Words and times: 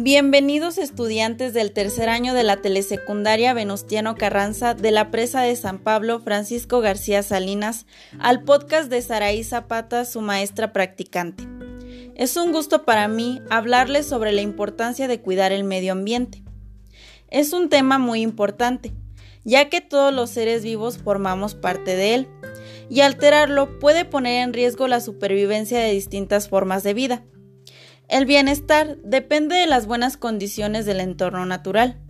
Bienvenidos 0.00 0.78
estudiantes 0.78 1.52
del 1.54 1.72
tercer 1.72 2.08
año 2.08 2.32
de 2.32 2.44
la 2.44 2.58
telesecundaria 2.58 3.52
Venustiano 3.52 4.14
Carranza 4.14 4.74
de 4.74 4.92
la 4.92 5.10
presa 5.10 5.42
de 5.42 5.56
San 5.56 5.80
Pablo 5.80 6.20
Francisco 6.20 6.80
García 6.80 7.24
Salinas 7.24 7.84
al 8.20 8.44
podcast 8.44 8.88
de 8.90 9.02
Saraí 9.02 9.42
Zapata, 9.42 10.04
su 10.04 10.20
maestra 10.20 10.72
practicante. 10.72 11.48
Es 12.14 12.36
un 12.36 12.52
gusto 12.52 12.84
para 12.84 13.08
mí 13.08 13.42
hablarles 13.50 14.06
sobre 14.06 14.30
la 14.30 14.40
importancia 14.40 15.08
de 15.08 15.20
cuidar 15.20 15.50
el 15.50 15.64
medio 15.64 15.90
ambiente. 15.90 16.44
Es 17.28 17.52
un 17.52 17.68
tema 17.68 17.98
muy 17.98 18.20
importante, 18.20 18.92
ya 19.42 19.68
que 19.68 19.80
todos 19.80 20.14
los 20.14 20.30
seres 20.30 20.62
vivos 20.62 20.98
formamos 20.98 21.56
parte 21.56 21.96
de 21.96 22.14
él, 22.14 22.28
y 22.88 23.00
alterarlo 23.00 23.80
puede 23.80 24.04
poner 24.04 24.44
en 24.44 24.52
riesgo 24.52 24.86
la 24.86 25.00
supervivencia 25.00 25.80
de 25.80 25.90
distintas 25.90 26.48
formas 26.48 26.84
de 26.84 26.94
vida. 26.94 27.24
El 28.08 28.24
bienestar 28.24 28.96
depende 29.04 29.56
de 29.56 29.66
las 29.66 29.86
buenas 29.86 30.16
condiciones 30.16 30.86
del 30.86 31.00
entorno 31.00 31.44
natural. 31.44 32.00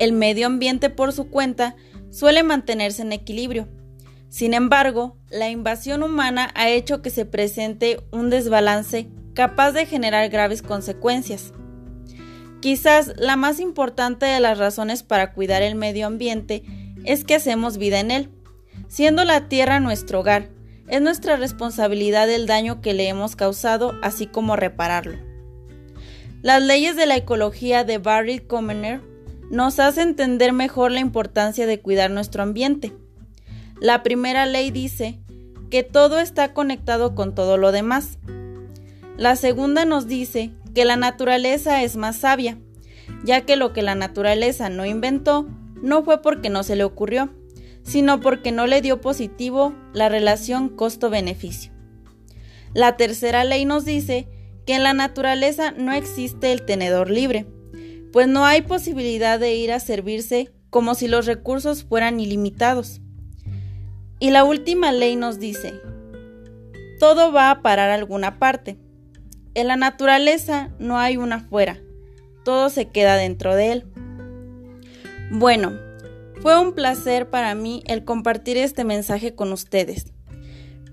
El 0.00 0.12
medio 0.12 0.48
ambiente 0.48 0.90
por 0.90 1.12
su 1.12 1.30
cuenta 1.30 1.76
suele 2.10 2.42
mantenerse 2.42 3.02
en 3.02 3.12
equilibrio. 3.12 3.68
Sin 4.28 4.54
embargo, 4.54 5.16
la 5.30 5.50
invasión 5.50 6.02
humana 6.02 6.50
ha 6.56 6.68
hecho 6.68 7.00
que 7.00 7.10
se 7.10 7.24
presente 7.24 8.00
un 8.10 8.28
desbalance 8.28 9.08
capaz 9.34 9.70
de 9.70 9.86
generar 9.86 10.28
graves 10.30 10.62
consecuencias. 10.62 11.52
Quizás 12.60 13.12
la 13.16 13.36
más 13.36 13.60
importante 13.60 14.26
de 14.26 14.40
las 14.40 14.58
razones 14.58 15.04
para 15.04 15.32
cuidar 15.32 15.62
el 15.62 15.76
medio 15.76 16.08
ambiente 16.08 16.64
es 17.04 17.22
que 17.22 17.36
hacemos 17.36 17.78
vida 17.78 18.00
en 18.00 18.10
él, 18.10 18.30
siendo 18.88 19.22
la 19.24 19.48
tierra 19.48 19.78
nuestro 19.78 20.20
hogar, 20.20 20.48
es 20.88 21.00
nuestra 21.00 21.36
responsabilidad 21.36 22.30
el 22.30 22.46
daño 22.46 22.80
que 22.80 22.94
le 22.94 23.08
hemos 23.08 23.36
causado, 23.36 23.94
así 24.02 24.26
como 24.26 24.56
repararlo. 24.56 25.18
Las 26.42 26.62
leyes 26.62 26.96
de 26.96 27.06
la 27.06 27.16
ecología 27.16 27.84
de 27.84 27.98
Barry 27.98 28.38
Commoner 28.38 29.00
nos 29.50 29.78
hacen 29.78 30.10
entender 30.10 30.52
mejor 30.52 30.92
la 30.92 31.00
importancia 31.00 31.66
de 31.66 31.80
cuidar 31.80 32.10
nuestro 32.10 32.42
ambiente. 32.42 32.92
La 33.80 34.02
primera 34.02 34.46
ley 34.46 34.70
dice 34.70 35.18
que 35.70 35.82
todo 35.82 36.20
está 36.20 36.52
conectado 36.52 37.14
con 37.14 37.34
todo 37.34 37.56
lo 37.56 37.72
demás. 37.72 38.18
La 39.16 39.36
segunda 39.36 39.84
nos 39.84 40.06
dice 40.06 40.52
que 40.74 40.84
la 40.84 40.96
naturaleza 40.96 41.82
es 41.82 41.96
más 41.96 42.16
sabia, 42.16 42.58
ya 43.24 43.42
que 43.42 43.56
lo 43.56 43.72
que 43.72 43.82
la 43.82 43.94
naturaleza 43.94 44.68
no 44.68 44.86
inventó 44.86 45.48
no 45.82 46.04
fue 46.04 46.22
porque 46.22 46.48
no 46.48 46.62
se 46.62 46.76
le 46.76 46.84
ocurrió, 46.84 47.32
sino 47.86 48.20
porque 48.20 48.52
no 48.52 48.66
le 48.66 48.82
dio 48.82 49.00
positivo 49.00 49.72
la 49.92 50.08
relación 50.08 50.68
costo-beneficio. 50.68 51.72
La 52.74 52.96
tercera 52.96 53.44
ley 53.44 53.64
nos 53.64 53.84
dice 53.84 54.28
que 54.66 54.74
en 54.74 54.82
la 54.82 54.92
naturaleza 54.92 55.70
no 55.70 55.92
existe 55.92 56.52
el 56.52 56.66
tenedor 56.66 57.10
libre, 57.10 57.46
pues 58.12 58.26
no 58.26 58.44
hay 58.44 58.62
posibilidad 58.62 59.38
de 59.38 59.54
ir 59.54 59.72
a 59.72 59.80
servirse 59.80 60.52
como 60.68 60.94
si 60.94 61.06
los 61.06 61.26
recursos 61.26 61.84
fueran 61.84 62.18
ilimitados. 62.18 63.00
Y 64.18 64.30
la 64.30 64.44
última 64.44 64.90
ley 64.92 65.14
nos 65.14 65.38
dice, 65.38 65.74
todo 66.98 67.32
va 67.32 67.50
a 67.50 67.62
parar 67.62 67.90
a 67.90 67.94
alguna 67.94 68.38
parte. 68.38 68.78
En 69.54 69.68
la 69.68 69.76
naturaleza 69.76 70.70
no 70.78 70.98
hay 70.98 71.16
una 71.16 71.40
fuera, 71.40 71.78
todo 72.44 72.68
se 72.68 72.88
queda 72.88 73.16
dentro 73.16 73.54
de 73.54 73.72
él. 73.72 73.84
Bueno, 75.30 75.85
fue 76.40 76.58
un 76.60 76.74
placer 76.74 77.30
para 77.30 77.54
mí 77.54 77.82
el 77.86 78.04
compartir 78.04 78.56
este 78.56 78.84
mensaje 78.84 79.34
con 79.34 79.52
ustedes. 79.52 80.12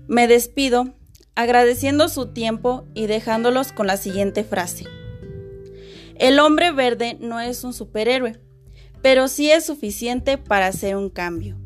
Me 0.06 0.26
despido 0.28 0.94
agradeciendo 1.34 2.08
su 2.08 2.26
tiempo 2.32 2.84
y 2.94 3.06
dejándolos 3.06 3.72
con 3.72 3.86
la 3.86 3.96
siguiente 3.96 4.44
frase. 4.44 4.84
El 6.16 6.38
hombre 6.38 6.70
verde 6.70 7.16
no 7.20 7.40
es 7.40 7.64
un 7.64 7.72
superhéroe, 7.72 8.40
pero 9.02 9.28
sí 9.28 9.50
es 9.50 9.66
suficiente 9.66 10.38
para 10.38 10.68
hacer 10.68 10.96
un 10.96 11.10
cambio. 11.10 11.63